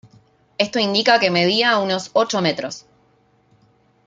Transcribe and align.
Esto 0.57 0.79
indica 0.79 1.19
que 1.19 1.29
medía 1.29 1.77
unos 1.77 2.09
ocho 2.15 2.41
metros. 2.41 2.87